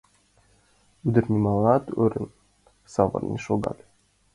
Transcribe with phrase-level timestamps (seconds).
[1.07, 2.27] Ӱдыр, нимолан ӧрын,
[2.93, 3.85] савырнен шогале.